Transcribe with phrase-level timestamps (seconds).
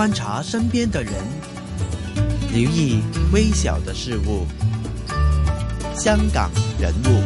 [0.00, 1.12] 观察身边的人，
[2.54, 3.02] 留意
[3.34, 4.46] 微小的事物。
[5.94, 7.20] 香港人物。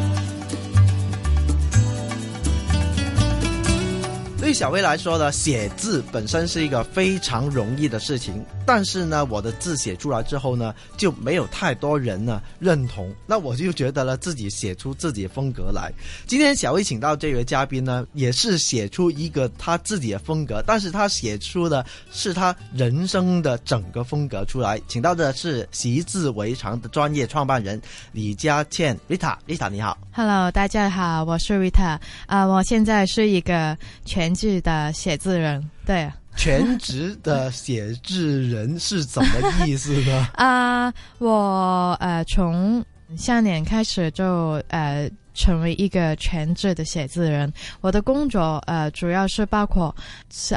[4.41, 15.91] 对小薇来说呢，写字本身是一个非常容易的事情，但是呢，我的字写出来之后呢，就没有太多人呢认同，那我就觉得呢，自己写出自己的风格来。
[16.27, 24.79] 今天小薇请到这位嘉宾呢，也是写出一个他自己的风格，但是他写出的是他人生的整个风格出来。
[24.87, 27.81] 请到的是习字为常的专业创办人
[28.13, 33.75] 李佳倩 Rita，Rita 你好，Hello，大家好，我是 Rita，啊，我现在是一个
[34.05, 34.35] 全。
[34.35, 40.29] 职的写字人，对，全职的写字人是怎么意思呢？
[40.37, 42.85] 啊，我呃从
[43.17, 47.53] 下年开始就呃成为一个全职的写字人。
[47.81, 49.95] 我的工作呃主要是包括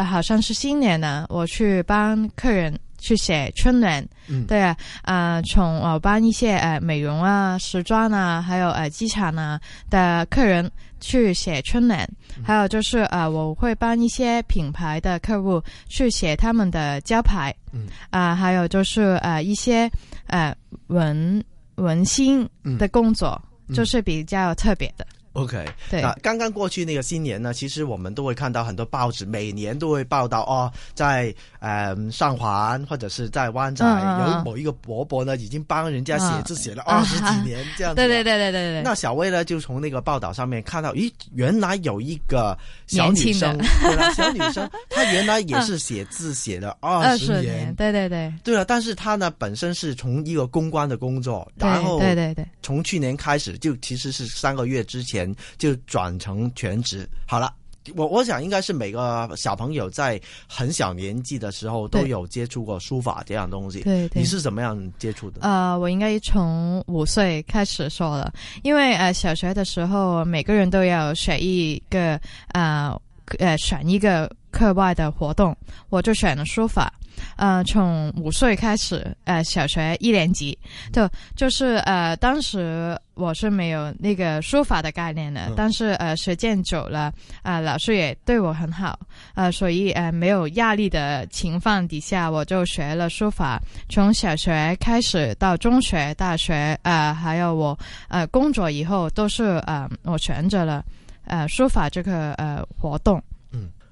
[0.09, 9.59] 好像是新年呢，我去帮客人去写春联，嗯，对啊，啊从我帮一些呃美容啊、时装啊，还有呃机场啊
[9.89, 10.69] 的客人。
[10.99, 12.09] 去写春联，
[12.43, 17.85] 还有就是呃，我会帮一些品牌的客户去写他们的招牌，嗯。
[18.09, 19.87] 啊，还有就是呃一些
[20.25, 20.55] 呃
[20.87, 21.43] 文
[21.75, 23.39] 文心的工作，
[23.75, 25.05] 就是比较特别的。
[25.37, 37.97] OK，对，那刚刚过去那个新年呢，其实我们都会看到很多报纸，每年都会报道哦，在呃上环或者是在湾仔有某一个伯伯呢，已经帮人家写字写了二十几年这样子。
[38.01, 38.81] 对对对对对对。
[38.81, 42.57] 那小薇呢，就从那个报道上面看到，咦，原来有一个
[42.87, 47.71] 小女生， 对了，小女生，她原来也是写字写了 二十年。
[47.75, 48.33] 对对对。
[48.43, 55.26] 对了，但是她呢，本身是从一个公关的工作，然后对对对，从去年开始就其实是三个月之前。
[55.57, 57.53] 就转成全职好了。
[57.95, 63.79] 我我想应该是每个小朋友在很小年纪的时候都有接触过书法这样东西。
[63.79, 65.39] 对，你是怎么样接触的？
[65.39, 68.29] 呃，我应该从五岁开始说了，
[68.61, 72.19] 因为呃小学的时候每个人都要选一个
[72.51, 72.93] 呃
[73.39, 75.55] 呃选一个课外的活动，
[75.87, 76.93] 我就选了书法。
[77.35, 80.57] 呃，从五岁开始，呃，小学一年级，
[80.91, 87.11] 就就是呃，当时我是没有那个书法的概念的，但是呃，时间久了，
[87.41, 88.99] 啊，老师也对我很好，
[89.35, 100.83] 呃，所以呃，没有压力的情况底下，我就学了书法，从小学开始到中学、大学，呃，还有我呃工作以后，都是呃，我选择了
[101.25, 103.21] 呃书法这个呃活动。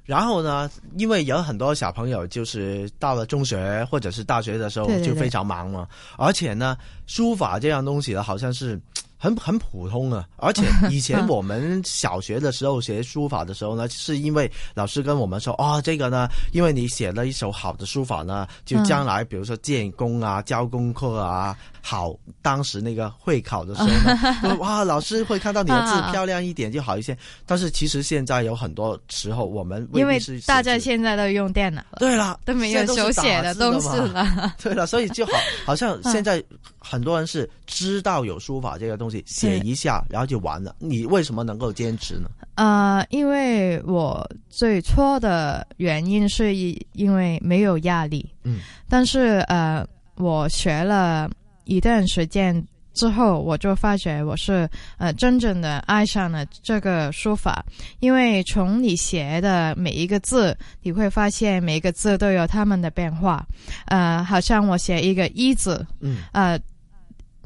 [0.06, 6.78] 然后呢，因为有很多小朋友就是到了中学或者是大学的时候就非常忙嘛，而且呢，
[7.08, 8.80] 书法这样东西呢，好像是。
[9.26, 22.14] 很很普通啊，而且 以前我们小学的时候学书法的时候呢，是因为老师跟我们说，哦，这个呢，因为你写了一手好的书法呢，就将来比如说建功啊、教功课啊，好，
[22.44, 27.18] 当时那个会考的时候呢， 哇，老师会看到你的字漂亮一点就好一些。
[27.48, 35.32] 但是其实现在有很多时候，我们因为大家现在都用电脑了，对了，都没有手写的东西了，对了，所以就好，
[35.66, 36.44] 好像 现在
[36.88, 39.24] 很多人是知道有书法这个东西。
[39.26, 40.76] 写一下，然后就完了。
[40.78, 42.30] 你为什么能够坚持呢？
[42.56, 48.30] 呃，因为我最初的原因是因为没有压力。
[48.44, 49.86] 嗯，但是呃，
[50.18, 51.28] 我学了
[51.64, 52.64] 一段时间
[52.94, 57.66] 之后，我就发觉我是呃真正的爱上了这个书法。
[58.00, 63.46] 因为从你写的每一个字，你会发现每一个字都有他们的变化。
[63.88, 66.60] 呃，好像我写一个一字，嗯，呃。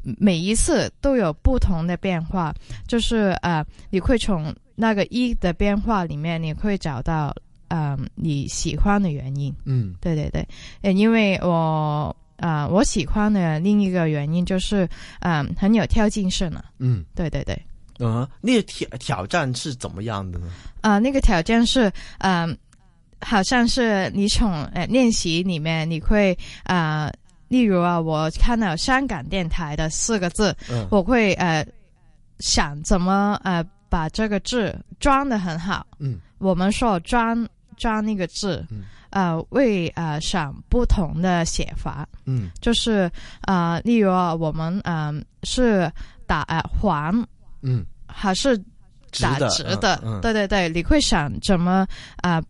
[0.02, 2.54] 每一次都有不同的变化，
[2.86, 7.34] 就是呃，你会从那个一的变化里面，你会找到
[7.68, 9.54] 呃你喜欢的原因。
[9.64, 10.46] 嗯，对对对，
[10.82, 14.88] 呃，因为我啊，我喜欢的另一个原因就是
[15.20, 16.64] 嗯，很有挑战性呢。
[16.78, 17.60] 嗯，对对对。
[17.98, 20.46] 嗯，那个挑挑战是怎么样的呢？
[20.80, 22.56] 啊，那个挑战是嗯，
[23.20, 27.12] 好像是你从呃练习里面你会啊。
[27.50, 30.56] 例如啊，我看到香港电台的四个字，
[30.88, 31.66] 我会呃
[32.38, 35.84] 想怎么呃把这个字装的很好。
[35.98, 37.44] 嗯，我们说装
[37.76, 38.64] 装那个字，
[39.10, 42.06] 呃为呃想不同的写法。
[42.24, 43.10] 嗯，就是
[43.40, 45.90] 啊，例如啊，我们嗯是
[46.28, 47.26] 打呃黄，
[47.62, 48.56] 嗯，还是
[49.20, 50.20] 打直的？
[50.22, 51.84] 对对对，你会想怎么
[52.18, 52.40] 啊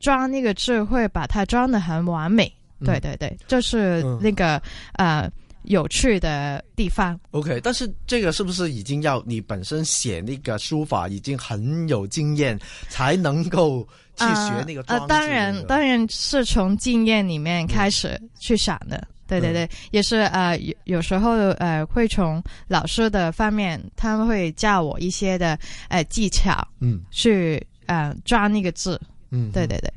[0.00, 2.52] 装那个字，会把它装的很完美。
[2.84, 4.60] 对对对，就是那个
[4.94, 5.30] 呃
[5.64, 7.18] 有趣的地方。
[7.30, 12.58] OK，但是这个是不是已经要你本身写那个书法已经很有经验，
[12.88, 13.86] 才能够
[14.16, 14.82] 去学那个？
[14.88, 19.06] 呃，当然，当然是从经验里面开始去想的。
[19.28, 25.58] 对对对，也是呃，有有时候呃，会从老师的方面，他们会教我一些的
[25.88, 29.00] 呃技巧，嗯，去呃抓那个字，
[29.30, 29.90] 嗯，对对对。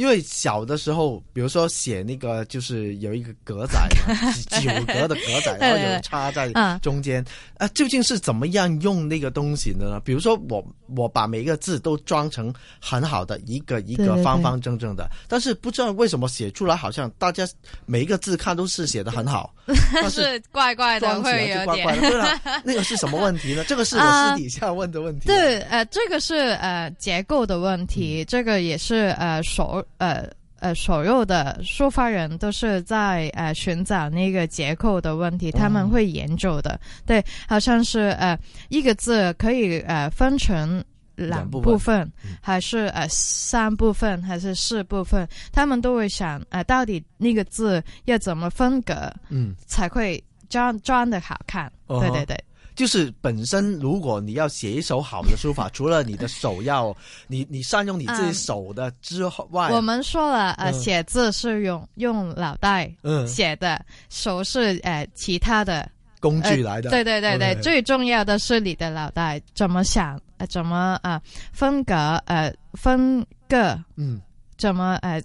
[0.00, 3.78] 因为小的时候，比如说写那个，就是有一个格仔，
[4.48, 6.50] 九格的格仔， 然后有插在
[6.80, 7.22] 中间，
[7.58, 10.00] 啊，究竟是怎么样用那个东西的呢？
[10.02, 10.64] 比如说我
[10.96, 12.50] 我把每一个字都装成
[12.80, 17.46] 很好的一个一个方方正正的，但是不知道为什么写出来好像大家
[17.84, 19.54] 每一个字看都是写的很好，
[19.92, 22.00] 但是怪怪的，装起来就怪怪的。
[22.00, 23.62] 对了，那个是什么问题呢？
[23.64, 25.26] 这个是我私底下问的问题。
[25.26, 29.84] 对，呃，这个是呃结构的问题，这个也是呃手。
[29.98, 30.28] 呃
[30.60, 36.78] 呃，所有的书法人都是在呃寻找那个结构的问题，他们会研究的。
[37.06, 38.38] 对，好像是呃
[38.68, 40.84] 一个字可以呃分成
[41.16, 42.10] 两部分，
[42.42, 45.26] 还是呃三部分，还是四部分？
[45.50, 51.72] 他们都会想，呃，到底那个字要怎么分隔，嗯，才会装装的好看？
[51.86, 52.38] 对对对。
[52.80, 56.96] 就是本身，如果你要写一首好的书法，除了你的手要
[57.28, 62.90] 你你善用你自己手的之外，我们说了，呃，写字是用用脑袋
[63.28, 65.86] 写的，手是呃其他的
[66.20, 66.88] 工具来的。
[66.88, 71.20] 对对对对，最重要的是你的脑袋怎么想，呃，怎么啊
[71.52, 71.94] 分隔
[72.24, 74.18] 呃分个，嗯，
[74.56, 75.22] 怎么呃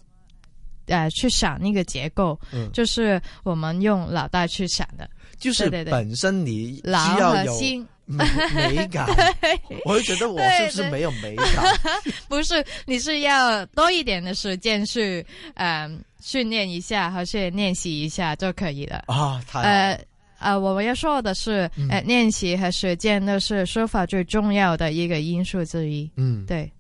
[0.88, 5.10] 呃去想那个结构，嗯，就是我们用脑袋去想的。
[5.38, 7.60] 就是本身你需要有
[8.06, 9.06] 美感，
[9.84, 11.46] 我会觉得我是不是没有美感？
[12.30, 19.44] 不是，你是要多一点的时间去嗯训练一下，或是练习一下就可以了啊。
[19.54, 20.00] 呃
[20.40, 26.10] 呃，我们要说的是，呃，练习和实践都是书法最重要的一个因素之一。
[26.16, 26.72] 嗯，对。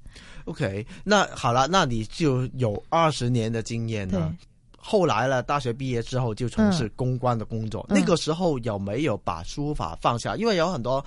[0.45, 4.33] OK，那好了，那你就有二十年的经验了。
[4.77, 7.83] 后来了，大学毕业之后就从事公关的工作。
[7.89, 10.35] 那个时候有没有把书法放下？
[10.35, 11.03] 因为有很多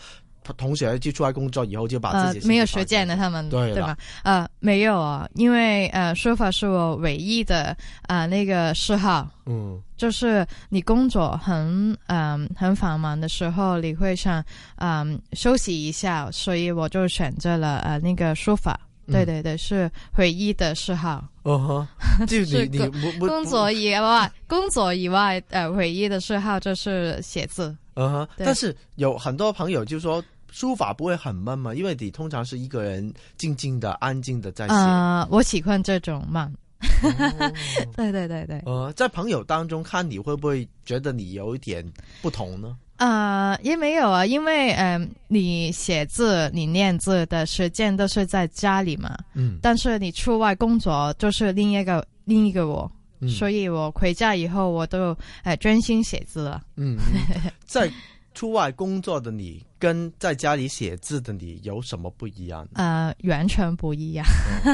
[0.56, 3.96] 同学就出来工作以后就把自己没有实践的，他们对对吧？
[4.24, 7.76] 呃，没有啊，因为呃，书法是我唯一的
[8.08, 9.30] 啊那个嗜好。
[9.46, 14.42] 嗯，就是你工作很嗯很繁忙的时候，你会想
[14.78, 18.80] 嗯休息一下，所以我就选择了呃那个书法。
[19.10, 21.24] 对对对，是回忆的嗜好。
[21.42, 21.88] 哦哈，
[22.26, 22.78] 就你你
[23.18, 27.74] 工作以外，工作以外，呃，唯一的嗜好就是写字。
[27.94, 34.74] 嗯哼，但是有很多朋友就说书法不会很闷嘛，因为你通常是一个人静静的、安静的在写。
[34.74, 36.52] 啊，我喜欢这种慢。
[37.96, 38.62] 对对对对。
[38.66, 41.84] 呃，在朋友当中看你会不会觉得你有一点
[42.22, 42.76] 不同呢？
[42.96, 52.90] 啊，也没有啊，因为嗯，你写字、你练字的时间都是在家里嘛，嗯，但是你出外工作就是另一个另一个我，
[53.20, 56.96] 嗯所以我回家以后我都哎专心写字了，嗯，
[57.66, 57.90] 在。
[58.38, 62.64] 出外工作的你跟在家里写字的你有什么不一样？
[62.74, 64.24] 呃，完全不一样，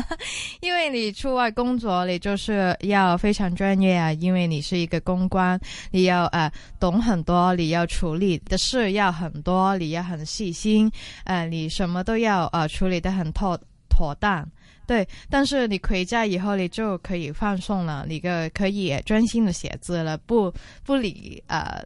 [0.61, 5.58] 因为你出外工作，你就是要非常专业啊，因为你是一个公关，
[5.90, 10.93] 你要呃懂很多，你要处理的事要很多，你要很细心，
[11.25, 13.58] 呃，你什么都要呃处理的很妥
[13.88, 14.46] 妥当，
[14.87, 15.08] 对。
[15.31, 20.53] 但是你回家以后，你就可以放松了，你个可以专心的写字了，不
[20.84, 21.82] 不理呃。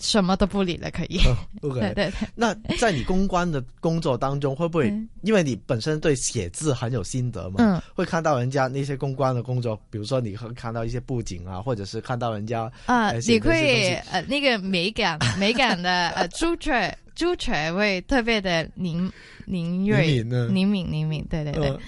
[0.00, 1.20] 什么都不理了，可以。
[1.60, 2.12] 对对对。
[2.34, 4.92] 那在你公关的工作当中，会不会
[5.22, 7.56] 因为你本身对写字很有心得嘛？
[7.58, 7.82] 嗯。
[7.94, 19.12] 会看到人家那些公关的工作，比如说你会看到一些布景啊，或者是看到人家啊，你会呃那个美感 美感的呃珠垂珠垂会特别的凝
[19.44, 21.78] 凝锐灵敏灵敏，对对对，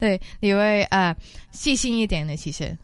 [0.00, 1.14] 对你会啊
[1.52, 2.76] 细心一点的其实，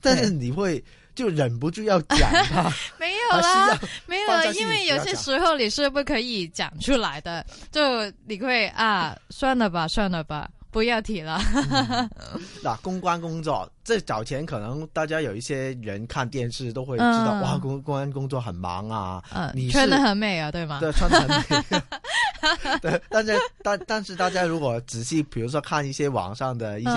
[0.00, 0.82] 但是你会。
[1.20, 2.18] 就忍不住要讲
[2.50, 10.48] 他， 没有啦，没有，因为有些时候你是不可以讲出来的，就你会啊，算了吧，算了吧。
[10.72, 11.40] 不要提了。
[12.62, 19.20] 那公关工作，这早前可能大家有一些人看电视都会知道，哇，公公关工作很忙啊。
[19.34, 20.78] 嗯，你穿的很美啊，对吗？
[20.80, 21.28] 对，穿的很
[21.68, 21.82] 美。
[22.80, 23.32] 对，但是
[23.62, 26.90] 但但是大家如果仔细，比如说看一些网上的一些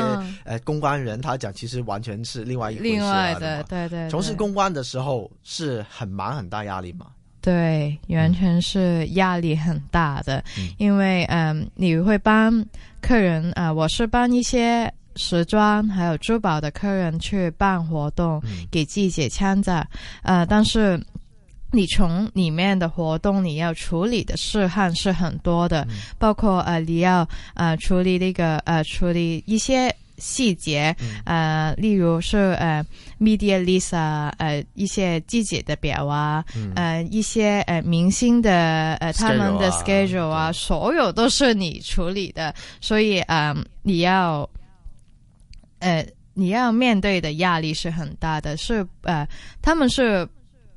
[0.44, 2.84] 呃公关人，他讲其实完全是另外一回事。
[2.84, 4.10] 另外的，对对。
[4.10, 7.08] 从事公关的时候是很忙很大压力嘛？
[7.42, 10.42] 对，完全是压力很大的，
[10.78, 12.66] 因为嗯，你会帮
[13.02, 19.86] 客人啊，我是帮一些时装还有珠宝的客人去办活动，给季节参展，
[20.22, 20.98] 呃，但是
[21.76, 32.86] 你从里面的活动，你要处理的事项是很多的，嗯、包括呃，你要呃处理那个呃处理一些细节，嗯、呃，例如是呃
[33.20, 44.48] media list 啊，呃一些季节的表啊，嗯、呃一些呃明星的呃他们的 schedule 啊，所有都是你处理的，所以嗯、呃、你要
[45.80, 49.28] 呃你要面对的压力是很大的，是呃
[49.60, 50.30] 他们是。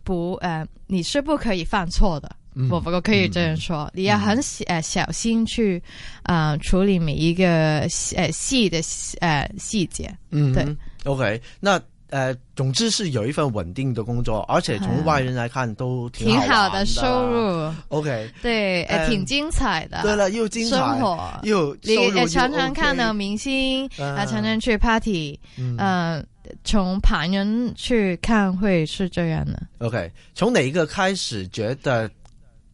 [0.06, 2.30] 不，呃，你是不可以犯错的，
[2.70, 5.82] 我不过可以这样说，嗯、你要很呃小心去，
[6.22, 7.80] 呃，处理每一个
[8.14, 8.78] 呃细的
[9.18, 10.16] 呃细节。
[10.30, 10.64] 嗯，对
[11.04, 17.74] ，OK，那呃，总之是有一份稳定的工作，而且从外人来看都挺挺好的收入。
[17.88, 20.02] OK，对，呃，挺精彩的。
[20.02, 21.40] 对了，又精彩，生活。
[21.42, 25.74] 又你收入又常常看到明星，啊，常常去 party，嗯。
[25.80, 26.24] 嗯。
[26.66, 29.62] 从旁人去看会是这样的。
[29.78, 32.10] OK，从哪一个开始觉得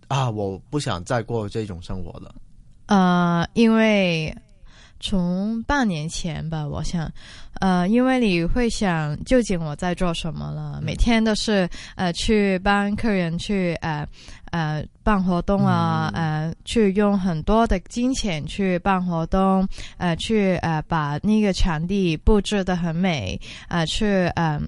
[0.09, 2.35] 啊，我不想再过这种生活了？
[2.87, 4.35] 呃，因为
[4.99, 7.11] 从半年前吧，我想，
[7.61, 14.07] 呃，因为你会想究竟我在做什么了，每天都是呃去帮客人去呃
[14.53, 19.67] 呃办活动啊，呃去用很多的金钱去办活动，
[19.99, 24.61] 呃去呃把那个场地布置的很美，呃去呃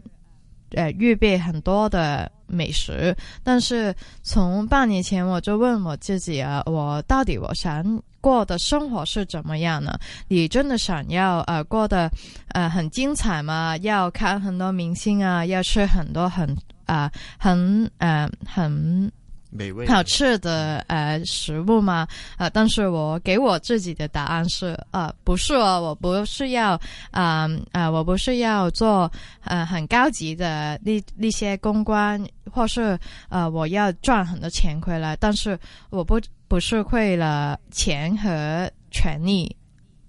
[0.72, 9.98] 呃预备很多的美食，但是从半年前我就问我自己啊，我到底我想过的生活是怎么样呢？
[10.28, 12.10] 你真的想要呃过得
[12.48, 13.76] 呃很精彩吗？
[13.82, 16.48] 要看很多明星啊，要吃很多很
[16.86, 19.12] 啊、呃、很呃很。
[19.56, 22.08] 美味好吃的呃食物吗？
[22.38, 26.72] 呃，但是我给我自己的答案是呃不是哦，我不是要
[27.12, 29.08] 啊呃我不是要做
[29.44, 32.20] 呃很高级的那那些公关，
[32.50, 35.56] 或是呃我要赚很多钱回来，但是
[35.90, 39.56] 我不不是为了钱和权利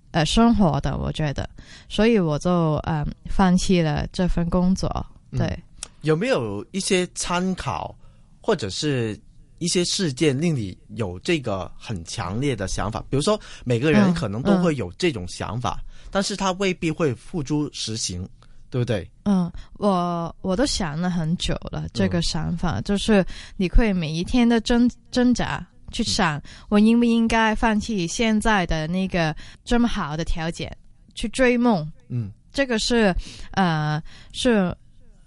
[0.09, 1.47] 呃生活的，我觉得，
[1.87, 4.89] 所以我就嗯、呃、放弃了这份工作。
[5.37, 5.61] 对，嗯、
[6.01, 7.95] 有没有一些参考
[8.41, 9.15] 或者是？
[9.57, 18.27] 一些事件令你有这个很强烈的想法，比如说每个人可能都会有这种想法，嗯嗯、但是他未必会付诸实行，
[18.69, 19.09] 对不对？
[19.23, 30.75] 嗯，我我都想了很久了，这个想法、嗯、就是你会每一天的挣挣扎，去想我应不应该放弃现在的那个这么好的条件
[31.13, 31.89] 去追梦。
[32.09, 33.15] 嗯，这个是
[33.51, 34.01] 呃
[34.33, 34.75] 是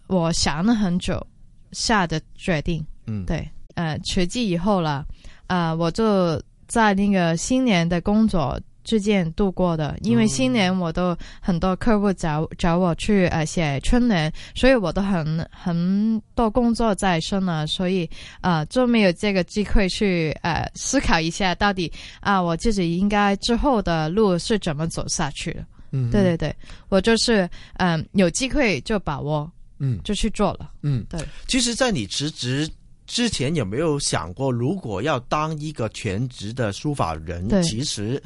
[0.07, 1.27] 我想了很久
[1.73, 2.85] 下的决定。
[3.07, 3.49] 嗯，对。
[3.79, 5.07] 呃，辞季以后了，
[5.47, 25.65] 呃，我就在那个新年的工作之间度过的，因为新年我都很多客户找找我去呃写春联，所以我都很很多工作在身了，所以呃就没有这个机会去呃思考一下到底啊、我自己应该之后的路是怎么走下去的。
[25.93, 26.53] 嗯，对对对，
[26.89, 30.73] 我就是嗯、有机会就把握，嗯，就去做了。
[30.83, 31.21] 嗯，对。
[31.47, 32.69] 其实，在你辞职。
[33.09, 38.23] 之前有没有想过，如果要当一个全职的书法人，其实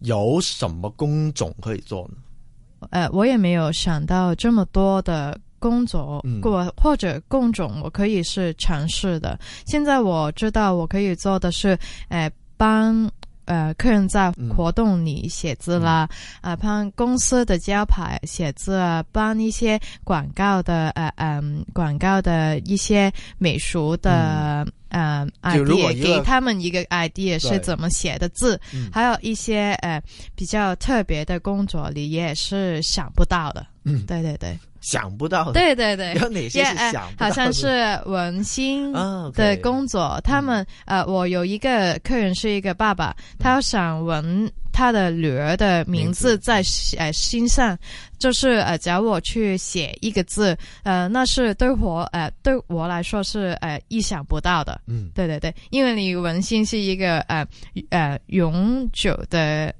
[0.00, 2.88] 有什么工种可以做呢？
[2.90, 9.36] 呃，我也没有想到这么多的工作，或、嗯、或者工种，我可以是尝试的。
[9.66, 11.76] 现在我知道我可以做的是，
[12.08, 13.10] 呃，帮。
[13.48, 16.08] 呃，客人在活动里写字啦，
[16.42, 28.60] 啊、嗯，帮、呃、公司的招牌写字啊，帮一些广告的，呃嗯，广告的一些美术的，嗯、呃 idea，给他们一个 idea 是怎么写的字，
[28.92, 29.98] 还有一些呃
[30.34, 33.66] 比较特别的工作，你也是想不到的。
[33.88, 34.58] 嗯，對對對。
[34.80, 37.24] 想不到的，对对对，有哪些是想不到的？
[37.24, 38.92] 好像是文心
[39.34, 46.62] 的工作，他们、嗯、呃，我有一个客人是一个爸爸，他想纹他的女儿的名字在
[46.96, 47.76] 呃心上，
[48.20, 54.80] 就是呃找我去写一个字，呃，那是对我呃对我来说是呃意想不到的。
[54.86, 57.44] 嗯，对对对，因为你文心是一个呃
[57.90, 59.74] 呃永久的。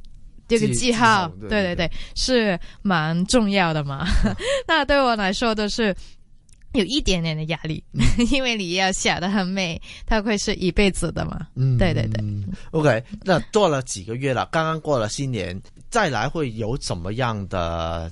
[0.49, 4.07] 这个记号，对对对对，是蛮重要的嘛。
[4.25, 4.35] 嗯、
[4.67, 5.95] 那对我来说都是
[6.73, 8.02] 有一点点的压力，嗯、
[8.33, 11.47] 因为你要想的很美，它会是一辈子的嘛。
[11.55, 12.25] 嗯，对对对。
[12.71, 18.11] OK，那做了几个月了，刚刚过了新年，再来会有怎么样的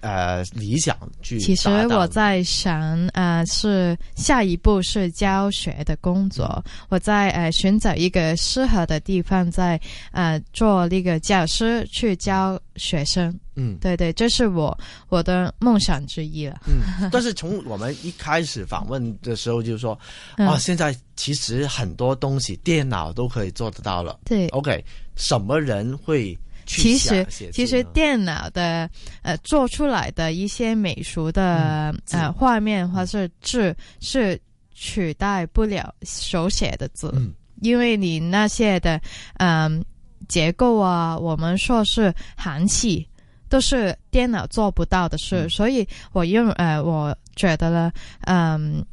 [0.00, 1.38] 呃理想去？
[1.38, 9.80] 其实我在想，呃，是下一步是教学的工作，我在呃寻找一个适合的地方，在
[10.12, 13.38] 呃做那个教师去教学生。
[13.58, 14.76] 嗯，对对，这是我
[15.08, 16.60] 我的梦想之一了。
[16.66, 19.98] 嗯，但是从我们一开始访问的时候，就是说
[20.36, 24.20] 啊，现在其实很多东西电脑都可以做得到了。
[24.26, 24.84] 对，OK，
[25.16, 26.38] 什么人会？
[26.66, 28.90] 其实，其实电脑的
[29.22, 34.38] 呃做出来的一些美术的呃画面或是字是
[34.74, 37.14] 取代不了手写的字，
[37.62, 39.00] 因为你那些的
[39.38, 39.82] 嗯
[40.28, 43.08] 结构啊，我们说是含气，
[43.48, 47.92] 都是电脑做不到的事，所以我用呃我觉得呢，
[48.22, 48.84] 嗯，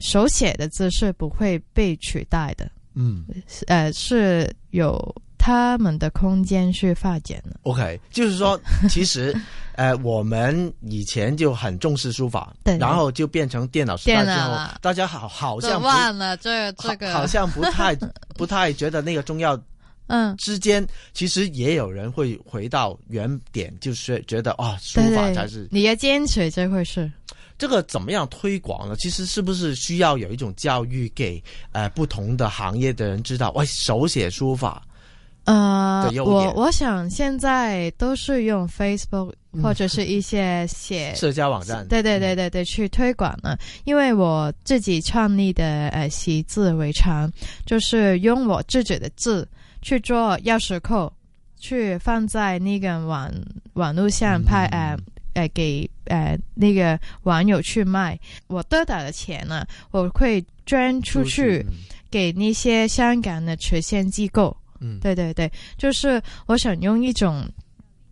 [0.00, 3.24] 手写的字是不会被取代的，嗯，
[3.68, 5.14] 呃是有。
[5.44, 7.56] 他们的空间去发展了。
[7.64, 8.58] OK，就是说，
[8.88, 9.36] 其实，
[9.74, 17.92] 呃，我们以前就很重视书法，对，然后就变成电脑时代之后，大家好好像忘了这这个，好像不太
[18.38, 19.60] 不太觉得那个重要。
[20.06, 27.10] 嗯，之间其实也有人会回到原点，就是觉得啊，书法才是你要坚持这回事。
[27.58, 28.94] 这个怎么样推广呢？
[28.96, 34.80] 其实是不是需要有一种教育，给呃不同的行业的人知道，喂，手写书法。
[35.44, 43.56] 呃，我我想现在都是用 Facebook 或者是一些写 社交网站，对对对对对，去推广呢。
[43.84, 47.30] 因为我自己创立的呃习字为常，
[47.66, 49.46] 就是用我自己的字
[49.82, 51.12] 去做钥匙扣，
[51.58, 53.28] 去放在那个网
[53.72, 54.96] 网络上拍呃
[55.34, 58.16] 呃给呃那个网友去卖。
[58.46, 61.66] 我得到的钱呢，我会捐出去
[62.12, 64.56] 给那些香港的慈善机构。
[64.82, 67.48] 嗯，对对对，就是我想用一种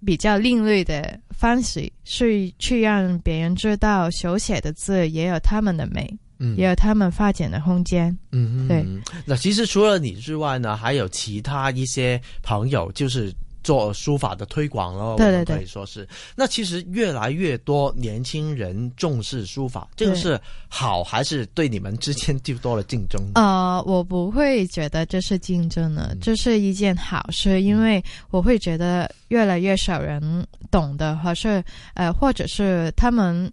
[0.07, 6.09] 比较另类的方式，去去让别人知道手写的字也有他们的美，
[6.39, 8.17] 嗯，也有他们发展的空间。
[8.33, 8.87] 嗯，对。
[9.27, 13.35] 那其实除了你之外呢，还有其他一些朋友，就是。
[13.63, 16.09] 做书法的推广了，对对对，可以说是。
[16.35, 23.21] 那其实越来越多年轻人重视书法，这个是好还是对你们之间就多了竞争？
[23.35, 31.63] 呃，我不会觉得这是竞争的，这是一件好事，因为我会觉得越来越少人懂得，或是
[31.95, 33.51] 呃，或者是他们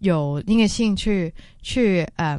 [0.00, 2.38] 有那个兴趣去呃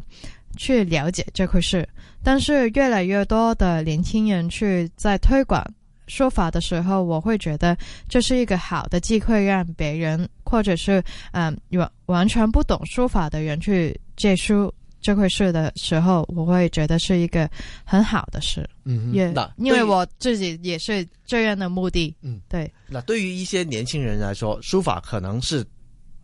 [0.58, 1.88] 去了解这回事，
[2.24, 5.65] 但是越来越多的年轻人去在推广。
[6.10, 7.78] 说法的时候，我会觉得
[8.10, 17.50] 这是一个好的机会，让别人或者是嗯完完全不懂书法的人去借书这回事的时候，我会觉得是一个
[17.86, 18.69] 很好的事。
[18.84, 22.13] 嗯，也因为我自己也是这样的目的。
[22.22, 22.69] 嗯，对。
[22.88, 25.65] 那对于一些年轻人来说，书法可能是。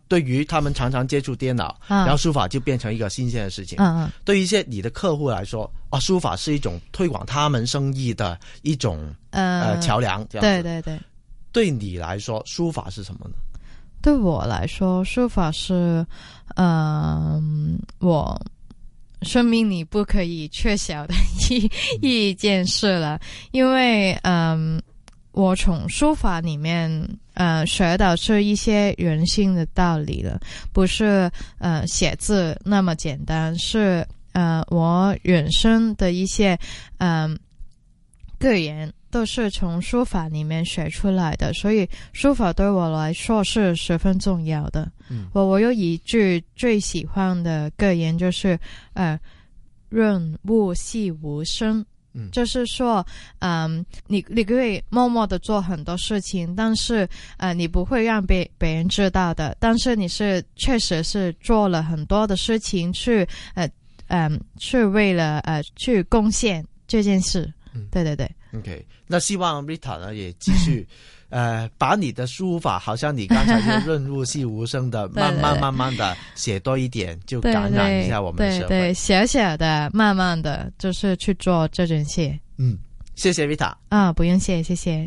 [0.08, 3.78] 对于他们常常接触电脑，然后书法就变成一个新鲜的事情。
[3.78, 4.10] 嗯嗯。
[4.24, 10.24] 对于一些你的客户来说，啊，书法是一种推广他们生意的一种呃桥梁。
[10.26, 10.98] 对对对。
[11.52, 13.34] 对你来说，书法是什么呢？
[14.02, 16.06] 对我来说，书法是
[16.54, 18.40] 嗯，我
[19.22, 21.14] 生命里不可以缺少的
[21.50, 24.80] 一 一件事了，因为嗯。
[25.36, 26.90] 我从书法里面，
[27.34, 30.40] 呃，学到是一些人性的道理了，
[30.72, 36.58] 不是呃写字那么简单，是呃我人生的一些
[36.96, 37.38] 嗯
[38.38, 44.90] 个人都是从书法里面学出来的，所以书法对我来说是十分重要的。
[45.10, 48.58] 嗯，我我有一句最喜欢的格言，就是
[48.94, 49.20] 呃
[49.90, 51.84] 润物细无声。
[52.32, 53.04] 就是说，
[53.40, 59.56] 嗯，你你可以默默的做很多事情，但是呃，你不会让别别人知道的。
[59.60, 63.68] 但是你是确实是做了很多的事情，去呃
[64.08, 67.52] 嗯，去为了呃去贡献这件事。
[67.74, 68.30] 嗯，对对对。
[68.54, 70.86] OK，那希望 Rita 呢也继续。
[71.28, 78.68] 呃，把你的书法，好像你刚才就润物细无声的， 慢慢慢慢的写多一点，就感染一下我们社会。
[78.68, 82.32] 对，小小的，慢慢的，就是去做这件事。
[82.58, 82.78] 嗯，
[83.16, 83.74] 谢谢 Vita。
[83.88, 85.04] 啊，不用谢，谢谢。